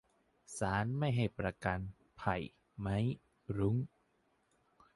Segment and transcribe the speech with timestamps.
[0.57, 1.79] ศาลไม่ให้ประกัน
[2.17, 2.35] ไผ่
[2.79, 3.13] ไมค์
[3.57, 3.75] รุ้ง